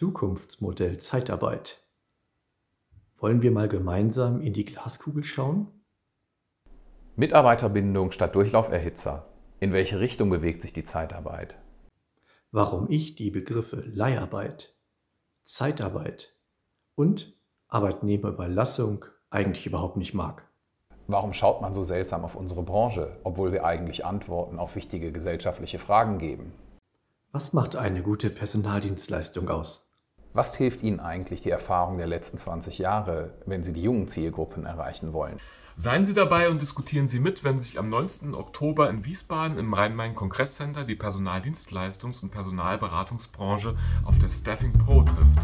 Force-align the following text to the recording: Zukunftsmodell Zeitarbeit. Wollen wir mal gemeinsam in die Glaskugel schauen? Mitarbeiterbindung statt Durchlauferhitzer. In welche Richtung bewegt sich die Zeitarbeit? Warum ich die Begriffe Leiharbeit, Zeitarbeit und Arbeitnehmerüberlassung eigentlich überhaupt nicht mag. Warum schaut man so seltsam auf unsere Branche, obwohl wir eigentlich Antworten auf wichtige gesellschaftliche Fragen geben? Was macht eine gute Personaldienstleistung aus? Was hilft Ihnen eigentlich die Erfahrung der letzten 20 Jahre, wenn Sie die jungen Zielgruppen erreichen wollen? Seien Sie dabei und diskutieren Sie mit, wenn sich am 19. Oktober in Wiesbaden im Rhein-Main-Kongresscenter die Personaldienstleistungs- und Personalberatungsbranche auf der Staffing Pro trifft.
Zukunftsmodell 0.00 0.96
Zeitarbeit. 0.96 1.84
Wollen 3.18 3.42
wir 3.42 3.50
mal 3.50 3.68
gemeinsam 3.68 4.40
in 4.40 4.54
die 4.54 4.64
Glaskugel 4.64 5.24
schauen? 5.24 5.68
Mitarbeiterbindung 7.16 8.10
statt 8.10 8.34
Durchlauferhitzer. 8.34 9.26
In 9.58 9.74
welche 9.74 10.00
Richtung 10.00 10.30
bewegt 10.30 10.62
sich 10.62 10.72
die 10.72 10.84
Zeitarbeit? 10.84 11.58
Warum 12.50 12.90
ich 12.90 13.14
die 13.14 13.30
Begriffe 13.30 13.84
Leiharbeit, 13.92 14.74
Zeitarbeit 15.44 16.32
und 16.94 17.34
Arbeitnehmerüberlassung 17.68 19.04
eigentlich 19.28 19.66
überhaupt 19.66 19.98
nicht 19.98 20.14
mag. 20.14 20.48
Warum 21.08 21.34
schaut 21.34 21.60
man 21.60 21.74
so 21.74 21.82
seltsam 21.82 22.24
auf 22.24 22.36
unsere 22.36 22.62
Branche, 22.62 23.18
obwohl 23.22 23.52
wir 23.52 23.66
eigentlich 23.66 24.06
Antworten 24.06 24.58
auf 24.58 24.76
wichtige 24.76 25.12
gesellschaftliche 25.12 25.78
Fragen 25.78 26.16
geben? 26.16 26.54
Was 27.32 27.52
macht 27.52 27.76
eine 27.76 28.02
gute 28.02 28.30
Personaldienstleistung 28.30 29.50
aus? 29.50 29.88
Was 30.32 30.54
hilft 30.54 30.84
Ihnen 30.84 31.00
eigentlich 31.00 31.40
die 31.40 31.50
Erfahrung 31.50 31.98
der 31.98 32.06
letzten 32.06 32.38
20 32.38 32.78
Jahre, 32.78 33.34
wenn 33.46 33.64
Sie 33.64 33.72
die 33.72 33.82
jungen 33.82 34.06
Zielgruppen 34.06 34.64
erreichen 34.64 35.12
wollen? 35.12 35.40
Seien 35.76 36.04
Sie 36.04 36.14
dabei 36.14 36.50
und 36.50 36.62
diskutieren 36.62 37.08
Sie 37.08 37.18
mit, 37.18 37.42
wenn 37.42 37.58
sich 37.58 37.80
am 37.80 37.88
19. 37.88 38.34
Oktober 38.36 38.88
in 38.90 39.04
Wiesbaden 39.04 39.58
im 39.58 39.74
Rhein-Main-Kongresscenter 39.74 40.84
die 40.84 40.94
Personaldienstleistungs- 40.94 42.22
und 42.22 42.30
Personalberatungsbranche 42.30 43.76
auf 44.04 44.20
der 44.20 44.28
Staffing 44.28 44.72
Pro 44.72 45.02
trifft. 45.02 45.38